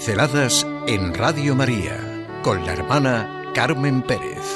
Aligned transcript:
Pinceladas 0.00 0.66
en 0.86 1.12
Radio 1.12 1.54
María 1.54 2.26
con 2.42 2.64
la 2.64 2.72
hermana 2.72 3.52
Carmen 3.54 4.00
Pérez. 4.00 4.46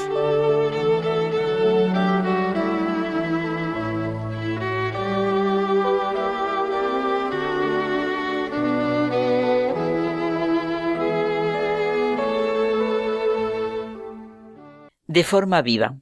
De 15.06 15.24
forma 15.24 15.60
viva. 15.60 15.98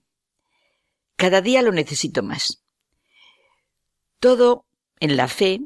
Cada 1.16 1.40
día 1.40 1.62
lo 1.62 1.72
necesito 1.72 2.22
más. 2.22 2.62
Todo 4.20 4.66
en 5.00 5.16
la 5.16 5.26
fe, 5.26 5.62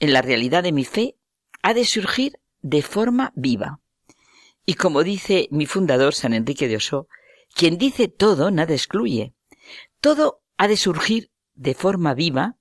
en 0.00 0.12
la 0.12 0.20
realidad 0.20 0.64
de 0.64 0.72
mi 0.72 0.84
fe, 0.84 1.14
ha 1.62 1.74
de 1.74 1.84
surgir 1.84 2.39
de 2.62 2.82
forma 2.82 3.32
viva. 3.34 3.80
Y 4.66 4.74
como 4.74 5.02
dice 5.02 5.48
mi 5.50 5.66
fundador, 5.66 6.14
San 6.14 6.34
Enrique 6.34 6.68
de 6.68 6.76
Osó, 6.76 7.08
quien 7.54 7.78
dice 7.78 8.08
todo, 8.08 8.50
nada 8.50 8.74
excluye. 8.74 9.34
Todo 10.00 10.42
ha 10.56 10.68
de 10.68 10.76
surgir 10.76 11.30
de 11.54 11.74
forma 11.74 12.14
viva 12.14 12.56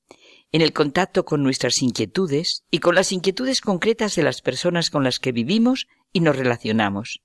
en 0.52 0.62
el 0.62 0.74
contacto 0.74 1.26
con 1.26 1.44
nuestras 1.44 1.82
inquietudes 1.82 2.64
y 2.72 2.80
con 2.80 2.96
las 2.96 3.12
inquietudes 3.12 3.62
concretas 3.62 4.16
de 4.16 4.24
las 4.24 4.42
personas 4.42 4.90
con 4.90 5.04
las 5.04 5.20
que 5.20 5.32
vivimos 5.32 5.88
y 6.12 6.22
nos 6.22 6.36
relacionamos. 6.36 7.22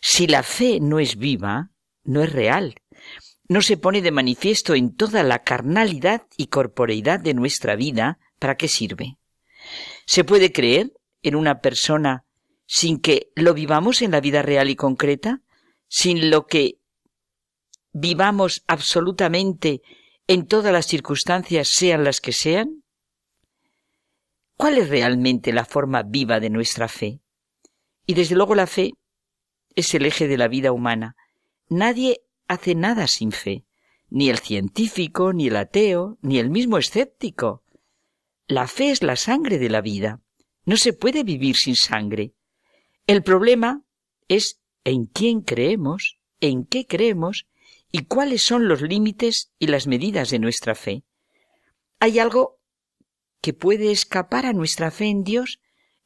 Si 0.00 0.26
la 0.26 0.42
fe 0.42 0.80
no 0.80 0.98
es 0.98 1.16
viva, 1.16 1.70
no 2.04 2.22
es 2.22 2.32
real, 2.32 2.76
no 3.48 3.62
se 3.62 3.76
pone 3.76 4.02
de 4.02 4.10
manifiesto 4.10 4.74
en 4.74 4.94
toda 4.94 5.22
la 5.22 5.42
carnalidad 5.42 6.22
y 6.36 6.46
corporeidad 6.46 7.20
de 7.20 7.34
nuestra 7.34 7.76
vida, 7.76 8.18
¿para 8.38 8.56
qué 8.56 8.68
sirve? 8.68 9.18
¿Se 10.06 10.24
puede 10.24 10.52
creer 10.52 10.92
en 11.22 11.34
una 11.34 11.60
persona 11.60 12.24
sin 12.66 13.00
que 13.00 13.30
lo 13.34 13.54
vivamos 13.54 14.02
en 14.02 14.10
la 14.10 14.20
vida 14.20 14.42
real 14.42 14.68
y 14.70 14.76
concreta, 14.76 15.42
sin 15.88 16.30
lo 16.30 16.46
que 16.46 16.78
vivamos 17.92 18.62
absolutamente 18.66 19.80
en 20.26 20.46
todas 20.46 20.72
las 20.72 20.86
circunstancias, 20.86 21.68
sean 21.68 22.04
las 22.04 22.20
que 22.20 22.32
sean? 22.32 22.84
¿Cuál 24.56 24.78
es 24.78 24.88
realmente 24.88 25.52
la 25.52 25.64
forma 25.64 26.02
viva 26.02 26.40
de 26.40 26.50
nuestra 26.50 26.88
fe? 26.88 27.20
Y 28.06 28.14
desde 28.14 28.34
luego 28.34 28.54
la 28.54 28.66
fe 28.66 28.92
es 29.74 29.94
el 29.94 30.04
eje 30.04 30.28
de 30.28 30.36
la 30.36 30.48
vida 30.48 30.72
humana. 30.72 31.16
Nadie 31.68 32.22
hace 32.48 32.74
nada 32.74 33.06
sin 33.06 33.32
fe, 33.32 33.64
ni 34.10 34.30
el 34.30 34.38
científico, 34.38 35.32
ni 35.32 35.48
el 35.48 35.56
ateo, 35.56 36.18
ni 36.22 36.38
el 36.38 36.50
mismo 36.50 36.78
escéptico. 36.78 37.62
La 38.46 38.66
fe 38.66 38.90
es 38.90 39.02
la 39.02 39.16
sangre 39.16 39.58
de 39.58 39.68
la 39.68 39.80
vida. 39.80 40.20
No 40.68 40.76
se 40.76 40.92
puede 40.92 41.22
vivir 41.24 41.56
sin 41.56 41.76
sangre. 41.76 42.34
El 43.06 43.22
problema 43.22 43.86
es 44.28 44.60
en 44.84 45.06
quién 45.06 45.40
creemos, 45.40 46.18
en 46.40 46.66
qué 46.66 46.86
creemos 46.86 47.46
y 47.90 48.04
cuáles 48.04 48.42
son 48.42 48.68
los 48.68 48.82
límites 48.82 49.50
y 49.58 49.68
las 49.68 49.86
medidas 49.86 50.28
de 50.28 50.38
nuestra 50.38 50.74
fe. 50.74 51.04
¿Hay 52.00 52.18
algo 52.18 52.60
que 53.40 53.54
puede 53.54 53.90
escapar 53.92 54.44
a 54.44 54.52
nuestra 54.52 54.90
fe 54.90 55.06
en 55.06 55.24
Dios, 55.24 55.58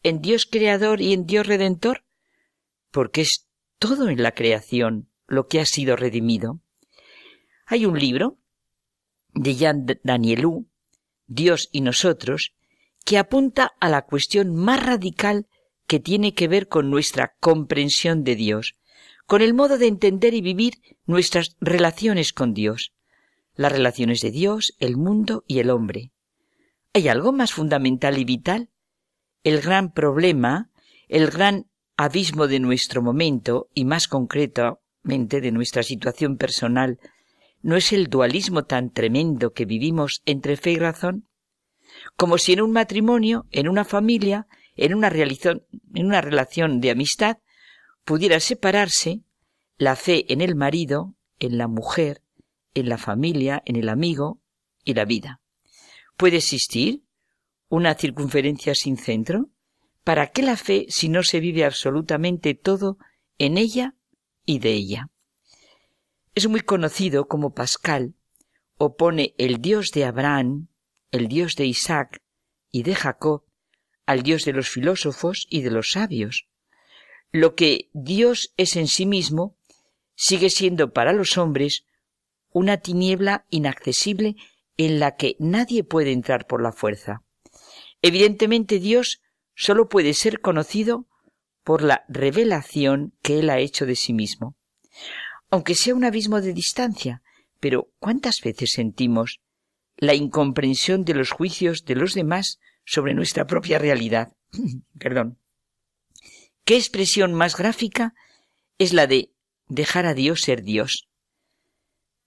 en 0.05 0.21
Dios 0.21 0.47
creador 0.47 1.01
y 1.01 1.13
en 1.13 1.27
Dios 1.27 1.45
redentor? 1.45 2.05
Porque 2.93 3.23
es 3.23 3.49
todo 3.81 4.11
en 4.11 4.23
la 4.23 4.31
creación 4.31 5.11
lo 5.27 5.49
que 5.49 5.59
ha 5.59 5.67
sido 5.67 5.97
redimido. 5.97 6.61
Hay 7.67 7.85
un 7.85 7.99
libro 7.99 8.39
de 9.35 9.57
Jean 9.57 9.87
Danielou, 10.05 10.69
Dios 11.27 11.69
y 11.73 11.81
nosotros, 11.81 12.55
que 13.05 13.19
apunta 13.19 13.73
a 13.81 13.89
la 13.89 14.03
cuestión 14.03 14.55
más 14.55 14.85
radical 14.85 15.47
que 15.87 16.01
tiene 16.01 16.35
que 16.35 16.49
ver 16.49 16.69
con 16.69 16.91
nuestra 16.91 17.35
comprensión 17.41 18.25
de 18.25 18.37
Dios, 18.37 18.77
con 19.27 19.43
el 19.43 19.55
modo 19.55 19.79
de 19.79 19.87
entender 19.87 20.35
y 20.35 20.41
vivir 20.41 20.75
nuestras 21.07 21.57
relaciones 21.61 22.33
con 22.33 22.55
Dios, 22.55 22.93
las 23.55 23.73
relaciones 23.73 24.21
de 24.21 24.31
Dios, 24.31 24.75
el 24.79 24.97
mundo 24.97 25.45
y 25.47 25.59
el 25.59 25.71
hombre. 25.71 26.13
¿Hay 26.95 27.09
algo 27.09 27.33
más 27.33 27.53
fundamental 27.53 28.19
y 28.19 28.25
vital? 28.25 28.71
El 29.45 29.61
gran 29.61 29.93
problema, 29.93 30.71
el 31.09 31.29
gran 31.29 31.67
abismo 31.97 32.47
de 32.47 32.61
nuestro 32.61 33.03
momento 33.03 33.69
y 33.75 33.85
más 33.85 34.09
concretamente 34.09 35.41
de 35.41 35.53
nuestra 35.53 35.83
situación 35.83 36.37
personal, 36.37 36.99
¿no 37.61 37.77
es 37.77 37.93
el 37.93 38.09
dualismo 38.09 38.65
tan 38.65 38.91
tremendo 38.91 39.53
que 39.53 39.65
vivimos 39.65 40.23
entre 40.25 40.57
fe 40.57 40.73
y 40.73 40.79
razón? 40.79 41.29
Como 42.17 42.39
si 42.39 42.53
en 42.53 42.63
un 42.63 42.73
matrimonio, 42.73 43.47
en 43.51 43.69
una 43.69 43.85
familia, 43.85 44.47
en 44.77 44.95
una, 44.95 45.09
en 45.09 46.07
una 46.07 46.21
relación 46.21 46.81
de 46.81 46.91
amistad, 46.91 47.39
pudiera 48.05 48.41
separarse 48.41 49.23
la 49.77 49.97
fe 49.97 50.33
en 50.33 50.41
el 50.41 50.55
marido, 50.55 51.15
en 51.39 51.59
la 51.59 51.69
mujer, 51.69 52.23
en 52.75 52.89
la 52.89 52.99
familia, 52.99 53.63
en 53.67 53.77
el 53.77 53.89
amigo 53.89 54.41
y 54.85 54.95
la 54.95 55.05
vida. 55.05 55.41
¿Puede 56.17 56.39
existir 56.39 57.03
una 57.69 57.95
circunferencia 57.95 58.75
sin 58.75 58.97
centro? 58.97 59.51
¿Para 60.05 60.29
qué 60.29 60.43
la 60.43 60.57
fe 60.57 60.87
si 60.89 61.09
no 61.09 61.23
se 61.23 61.41
vive 61.41 61.65
absolutamente 61.65 62.55
todo 62.55 62.99
en 63.39 63.59
ella 63.59 63.95
y 64.45 64.59
de 64.59 64.73
ella? 64.73 65.11
Es 66.35 66.49
muy 66.49 66.61
conocido 66.61 67.29
como 67.29 67.55
Pascal 67.55 68.15
opone 68.85 69.35
el 69.39 69.61
Dios 69.61 69.91
de 69.93 70.05
Abraham, 70.05 70.69
el 71.13 71.29
Dios 71.29 71.55
de 71.55 71.67
Isaac 71.67 72.23
y 72.71 72.83
de 72.83 72.95
Jacob, 72.95 73.45
al 74.07 74.23
Dios 74.23 74.45
de 74.45 74.53
los 74.53 74.69
filósofos 74.69 75.47
y 75.49 75.63
de 75.63 75.71
los 75.71 75.93
sabios. 75.93 76.49
Lo 77.31 77.55
que 77.55 77.89
Dios 77.93 78.53
es 78.57 78.77
en 78.77 78.89
sí 78.89 79.07
mismo 79.07 79.57
sigue 80.15 80.51
siendo 80.51 80.93
para 80.93 81.13
los 81.13 81.39
hombres 81.39 81.85
una 82.51 82.79
tiniebla 82.79 83.47
inaccesible 83.51 84.37
en 84.77 85.01
la 85.01 85.17
que 85.17 85.37
nadie 85.39 85.85
puede 85.85 86.13
entrar 86.13 86.47
por 86.47 86.63
la 86.63 86.73
fuerza. 86.73 87.23
Evidentemente 88.01 88.79
Dios 88.79 89.23
solo 89.55 89.89
puede 89.89 90.15
ser 90.15 90.41
conocido 90.41 91.07
por 91.63 91.83
la 91.83 92.05
revelación 92.09 93.15
que 93.23 93.39
Él 93.39 93.51
ha 93.51 93.59
hecho 93.59 93.87
de 93.87 93.97
sí 93.97 94.13
mismo. 94.13 94.57
Aunque 95.51 95.75
sea 95.75 95.95
un 95.95 96.05
abismo 96.05 96.41
de 96.41 96.53
distancia, 96.53 97.23
pero 97.61 97.93
¿cuántas 97.99 98.41
veces 98.43 98.73
sentimos 98.73 99.41
la 100.03 100.15
incomprensión 100.17 101.05
de 101.05 101.15
los 101.15 101.31
juicios 101.31 101.85
de 101.85 101.95
los 101.95 102.15
demás 102.15 102.59
sobre 102.85 103.15
nuestra 103.15 103.47
propia 103.47 103.79
realidad. 103.79 104.33
Perdón. 104.99 105.39
¿Qué 106.65 106.75
expresión 106.75 107.35
más 107.35 107.57
gráfica 107.57 108.13
es 108.79 108.93
la 108.93 109.07
de 109.07 109.31
dejar 109.69 110.07
a 110.07 110.15
Dios 110.15 110.41
ser 110.41 110.65
Dios? 110.65 111.07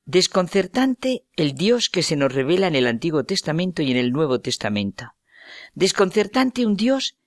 Desconcertante 0.05 1.25
el 1.35 1.53
Dios 1.53 1.89
que 1.89 2.01
se 2.01 2.15
nos 2.15 2.33
revela 2.33 2.67
en 2.67 2.75
el 2.75 2.87
Antiguo 2.87 3.25
Testamento 3.25 3.81
y 3.81 3.91
en 3.91 3.97
el 3.97 4.13
Nuevo 4.13 4.39
Testamento. 4.39 5.11
Desconcertante 5.73 6.65
un 6.65 6.77
Dios 6.77 7.17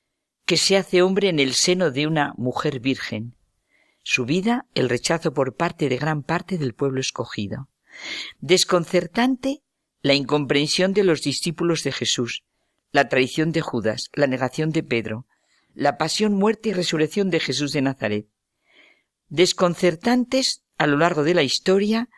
que 0.46 0.56
se 0.56 0.78
hace 0.78 1.02
hombre 1.02 1.28
en 1.28 1.40
el 1.40 1.52
seno 1.52 1.90
de 1.90 2.06
una 2.06 2.32
mujer 2.38 2.80
virgen. 2.80 3.34
Su 4.02 4.24
vida, 4.24 4.64
el 4.74 4.88
rechazo 4.88 5.34
por 5.34 5.56
parte 5.56 5.90
de 5.90 5.98
gran 5.98 6.22
parte 6.22 6.56
del 6.56 6.72
pueblo 6.72 7.00
escogido. 7.00 7.68
Desconcertante 8.40 9.62
la 10.00 10.14
incomprensión 10.14 10.92
de 10.92 11.04
los 11.04 11.22
discípulos 11.22 11.82
de 11.82 11.92
Jesús, 11.92 12.44
la 12.92 13.08
traición 13.08 13.52
de 13.52 13.60
Judas, 13.60 14.10
la 14.14 14.26
negación 14.26 14.70
de 14.70 14.82
Pedro, 14.82 15.26
la 15.74 15.98
pasión, 15.98 16.34
muerte 16.34 16.70
y 16.70 16.72
resurrección 16.72 17.30
de 17.30 17.40
Jesús 17.40 17.72
de 17.72 17.82
Nazaret. 17.82 18.26
Desconcertantes 19.28 20.62
a 20.78 20.86
lo 20.86 20.96
largo 20.96 21.24
de 21.24 21.34
la 21.34 21.42
historia 21.42 22.08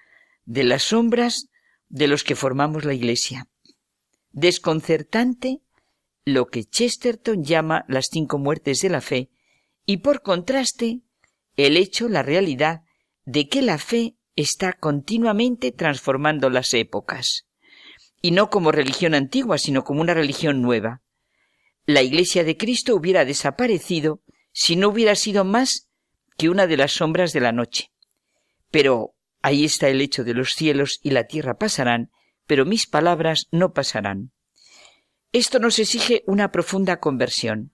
de 0.44 0.64
las 0.64 0.84
sombras 0.84 1.48
de 1.88 2.06
los 2.06 2.22
que 2.22 2.36
formamos 2.36 2.84
la 2.84 2.94
Iglesia. 2.94 3.48
Desconcertante 4.30 5.60
lo 6.24 6.46
que 6.46 6.64
Chesterton 6.64 7.42
llama 7.44 7.84
las 7.88 8.08
cinco 8.10 8.38
muertes 8.38 8.80
de 8.80 8.90
la 8.90 9.00
fe 9.00 9.30
y 9.86 9.98
por 9.98 10.22
contraste 10.22 11.00
el 11.56 11.76
hecho, 11.76 12.08
la 12.08 12.22
realidad 12.22 12.82
de 13.24 13.48
que 13.48 13.62
la 13.62 13.78
fe 13.78 14.16
está 14.36 14.72
continuamente 14.72 15.72
transformando 15.72 16.48
las 16.48 16.72
épocas 16.74 17.49
y 18.20 18.32
no 18.32 18.50
como 18.50 18.72
religión 18.72 19.14
antigua, 19.14 19.58
sino 19.58 19.84
como 19.84 20.00
una 20.00 20.14
religión 20.14 20.62
nueva. 20.62 21.02
La 21.86 22.02
Iglesia 22.02 22.44
de 22.44 22.56
Cristo 22.56 22.94
hubiera 22.94 23.24
desaparecido 23.24 24.22
si 24.52 24.76
no 24.76 24.88
hubiera 24.88 25.14
sido 25.14 25.44
más 25.44 25.88
que 26.36 26.48
una 26.48 26.66
de 26.66 26.76
las 26.76 26.92
sombras 26.92 27.32
de 27.32 27.40
la 27.40 27.52
noche. 27.52 27.90
Pero 28.70 29.14
ahí 29.42 29.64
está 29.64 29.88
el 29.88 30.00
hecho 30.00 30.24
de 30.24 30.34
los 30.34 30.52
cielos 30.52 31.00
y 31.02 31.10
la 31.10 31.24
tierra 31.24 31.58
pasarán, 31.58 32.10
pero 32.46 32.64
mis 32.64 32.86
palabras 32.86 33.46
no 33.50 33.72
pasarán. 33.72 34.32
Esto 35.32 35.58
nos 35.58 35.78
exige 35.78 36.24
una 36.26 36.50
profunda 36.50 36.98
conversión, 36.98 37.72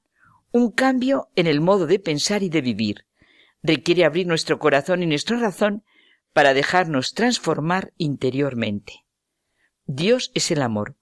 un 0.52 0.70
cambio 0.70 1.28
en 1.34 1.46
el 1.46 1.60
modo 1.60 1.86
de 1.86 1.98
pensar 1.98 2.42
y 2.42 2.48
de 2.48 2.60
vivir. 2.60 3.06
Requiere 3.62 4.04
abrir 4.04 4.26
nuestro 4.26 4.58
corazón 4.58 5.02
y 5.02 5.06
nuestra 5.06 5.38
razón 5.38 5.82
para 6.32 6.54
dejarnos 6.54 7.14
transformar 7.14 7.92
interiormente. 7.96 9.05
Dios 9.86 10.30
es 10.34 10.50
el 10.50 10.62
amor. 10.62 10.96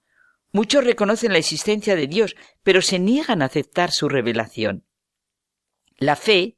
Muchos 0.51 0.83
reconocen 0.83 1.33
la 1.33 1.39
existencia 1.39 1.95
de 1.95 2.07
Dios, 2.07 2.35
pero 2.63 2.81
se 2.81 2.99
niegan 2.99 3.41
a 3.41 3.45
aceptar 3.45 3.91
su 3.91 4.07
revelación. 4.07 4.85
La 5.97 6.15
fe 6.15 6.57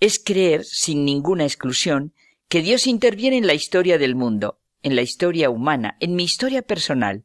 es 0.00 0.18
creer 0.18 0.64
sin 0.64 1.04
ninguna 1.04 1.44
exclusión 1.44 2.14
que 2.48 2.62
Dios 2.62 2.86
interviene 2.86 3.36
en 3.36 3.46
la 3.46 3.54
historia 3.54 3.98
del 3.98 4.16
mundo, 4.16 4.60
en 4.82 4.96
la 4.96 5.02
historia 5.02 5.50
humana, 5.50 5.96
en 6.00 6.14
mi 6.14 6.24
historia 6.24 6.62
personal. 6.62 7.24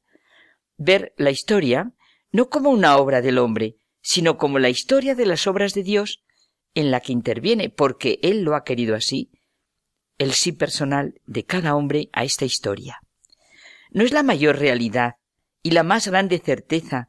Ver 0.78 1.14
la 1.18 1.32
historia 1.32 1.94
no 2.32 2.50
como 2.50 2.70
una 2.70 2.98
obra 2.98 3.22
del 3.22 3.38
hombre, 3.38 3.78
sino 4.02 4.38
como 4.38 4.60
la 4.60 4.70
historia 4.70 5.16
de 5.16 5.26
las 5.26 5.48
obras 5.48 5.74
de 5.74 5.84
Dios 5.84 6.24
en 6.76 6.92
la 6.92 7.00
que 7.00 7.14
interviene, 7.14 7.70
porque 7.70 8.20
Él 8.22 8.42
lo 8.42 8.56
ha 8.56 8.66
querido 8.66 8.96
así, 8.96 9.32
el 10.18 10.34
sí 10.34 10.52
personal 10.52 11.22
de 11.26 11.46
cada 11.46 11.76
hombre 11.76 12.10
a 12.12 12.26
esta 12.26 12.46
historia. 12.46 13.00
¿No 13.96 14.04
es 14.04 14.12
la 14.12 14.24
mayor 14.24 14.60
realidad 14.60 15.14
y 15.64 15.72
la 15.72 15.84
más 15.84 16.10
grande 16.10 16.40
certeza 16.40 17.08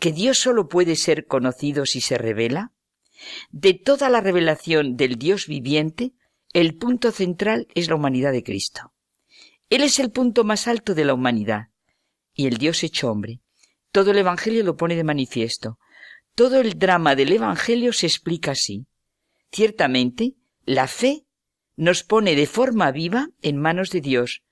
que 0.00 0.10
Dios 0.10 0.36
solo 0.36 0.66
puede 0.66 0.96
ser 0.96 1.28
conocido 1.28 1.86
si 1.86 2.00
se 2.00 2.18
revela? 2.18 2.72
De 3.50 3.72
toda 3.72 4.10
la 4.10 4.20
revelación 4.20 4.96
del 4.96 5.14
Dios 5.14 5.46
viviente, 5.46 6.12
el 6.52 6.76
punto 6.76 7.12
central 7.12 7.68
es 7.76 7.88
la 7.88 7.94
humanidad 7.94 8.32
de 8.32 8.42
Cristo. 8.42 8.92
Él 9.70 9.84
es 9.84 10.00
el 10.00 10.10
punto 10.10 10.42
más 10.42 10.66
alto 10.66 10.96
de 10.96 11.04
la 11.04 11.14
humanidad 11.14 11.68
y 12.34 12.48
el 12.48 12.56
Dios 12.56 12.82
hecho 12.82 13.12
hombre. 13.12 13.38
Todo 13.92 14.10
el 14.10 14.18
Evangelio 14.18 14.64
lo 14.64 14.76
pone 14.76 14.96
de 14.96 15.04
manifiesto. 15.04 15.78
Todo 16.34 16.60
el 16.60 16.80
drama 16.80 17.14
del 17.14 17.30
Evangelio 17.30 17.92
se 17.92 18.06
explica 18.06 18.50
así. 18.50 18.88
Ciertamente, 19.52 20.34
la 20.64 20.88
fe 20.88 21.26
nos 21.76 22.02
pone 22.02 22.34
de 22.34 22.48
forma 22.48 22.90
viva 22.90 23.28
en 23.40 23.56
manos 23.56 23.90
de 23.90 24.00
Dios. 24.00 24.42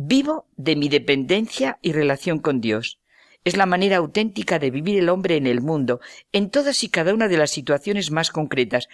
Vivo 0.00 0.46
de 0.56 0.76
mi 0.76 0.88
dependencia 0.88 1.80
y 1.82 1.90
relación 1.90 2.38
con 2.38 2.60
Dios. 2.60 3.00
Es 3.42 3.56
la 3.56 3.66
manera 3.66 3.96
auténtica 3.96 4.60
de 4.60 4.70
vivir 4.70 4.96
el 4.96 5.08
hombre 5.08 5.36
en 5.36 5.48
el 5.48 5.60
mundo, 5.60 5.98
en 6.30 6.50
todas 6.50 6.84
y 6.84 6.88
cada 6.88 7.12
una 7.12 7.26
de 7.26 7.36
las 7.36 7.50
situaciones 7.50 8.12
más 8.12 8.30
concretas, 8.30 8.86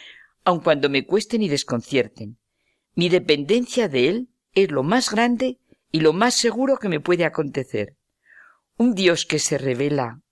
aun 0.45 0.61
cuando 0.61 0.89
me 0.89 1.05
cuesten 1.05 1.43
y 1.43 1.51
desconcierten. 1.51 2.39
Mi 2.95 3.11
dependencia 3.11 3.87
de 3.91 4.09
Él 4.09 4.29
es 4.55 4.71
lo 4.71 4.83
más 4.83 5.11
grande 5.11 5.59
y 5.93 6.01
lo 6.01 6.15
más 6.15 6.37
seguro 6.37 6.79
que 6.79 6.89
me 6.89 7.01
puede 7.01 7.27
acontecer. 7.27 7.97
Un 8.79 8.95
Dios 8.95 9.27
que 9.27 9.41
se 9.41 9.59
revela, 9.59 10.23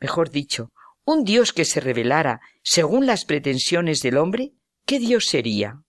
mejor 0.00 0.30
dicho, 0.30 0.72
un 1.04 1.22
Dios 1.22 1.52
que 1.52 1.66
se 1.66 1.80
revelara 1.80 2.40
según 2.62 3.04
las 3.04 3.26
pretensiones 3.26 4.00
del 4.00 4.16
hombre, 4.16 4.52
¿qué 4.86 4.98
Dios 4.98 5.26
sería? 5.26 5.82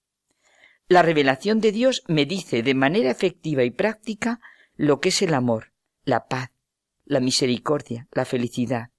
La 0.90 1.02
revelación 1.02 1.60
de 1.60 1.74
Dios 1.74 2.04
me 2.08 2.26
dice 2.26 2.64
de 2.64 2.74
manera 2.74 3.12
efectiva 3.12 3.66
y 3.66 3.72
práctica 3.72 4.40
lo 4.78 5.02
que 5.02 5.10
es 5.10 5.22
el 5.22 5.34
amor, 5.34 5.74
la 6.06 6.28
paz, 6.28 6.52
la 7.04 7.20
misericordia, 7.20 8.08
la 8.14 8.24
felicidad. 8.24 8.92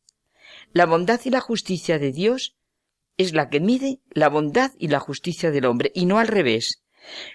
La 0.73 0.85
bondad 0.85 1.21
y 1.25 1.31
la 1.31 1.41
justicia 1.41 1.99
de 1.99 2.13
Dios 2.13 2.57
es 3.17 3.33
la 3.33 3.49
que 3.49 3.61
mide 3.61 4.01
la 4.11 4.29
bondad 4.29 4.73
y 4.79 4.89
la 4.89 5.01
justicia 5.01 5.51
del 5.51 5.65
hombre, 5.65 5.91
y 5.95 6.05
no 6.05 6.19
al 6.19 6.29
revés. 6.29 6.83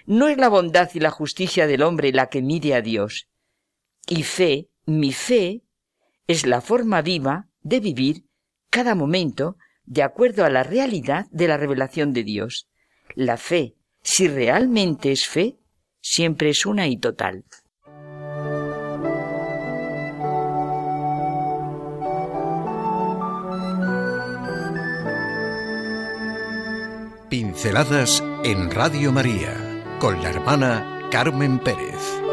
No 0.06 0.28
es 0.28 0.38
la 0.38 0.48
bondad 0.48 0.88
y 0.94 1.00
la 1.00 1.10
justicia 1.10 1.66
del 1.66 1.82
hombre 1.82 2.12
la 2.12 2.28
que 2.28 2.40
mide 2.40 2.74
a 2.74 2.80
Dios. 2.80 3.28
Y 4.06 4.22
fe, 4.22 4.68
mi 4.86 5.12
fe, 5.12 5.62
es 6.28 6.46
la 6.46 6.60
forma 6.60 7.02
viva 7.02 7.48
de 7.62 7.80
vivir 7.80 8.26
cada 8.70 8.94
momento 8.94 9.56
de 9.84 10.04
acuerdo 10.04 10.44
a 10.44 10.50
la 10.50 10.62
realidad 10.62 11.26
de 11.32 11.48
la 11.48 11.56
revelación 11.56 12.12
de 12.12 12.22
Dios. 12.22 12.68
La 13.14 13.36
fe, 13.36 13.74
si 14.04 14.28
realmente 14.28 15.10
es 15.10 15.26
fe, 15.26 15.56
siempre 16.00 16.50
es 16.50 16.66
una 16.66 16.86
y 16.86 16.98
total. 16.98 17.44
Pinceladas 27.30 28.22
en 28.44 28.70
Radio 28.70 29.10
María 29.10 29.82
con 29.98 30.22
la 30.22 30.30
hermana 30.30 31.08
Carmen 31.10 31.58
Pérez. 31.58 32.23